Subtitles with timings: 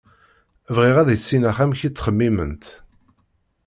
[0.75, 2.65] Bɣiɣ ad issineɣ amek i ttxemmiment.